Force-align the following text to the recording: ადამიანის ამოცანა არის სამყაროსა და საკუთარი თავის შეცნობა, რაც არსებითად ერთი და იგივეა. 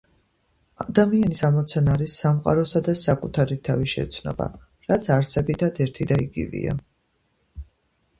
ადამიანის 0.83 1.41
ამოცანა 1.49 1.91
არის 1.97 2.15
სამყაროსა 2.23 2.81
და 2.87 2.95
საკუთარი 3.01 3.57
თავის 3.69 3.91
შეცნობა, 3.97 4.47
რაც 4.93 5.05
არსებითად 5.17 5.83
ერთი 5.87 6.09
და 6.13 6.19
იგივეა. 6.25 6.75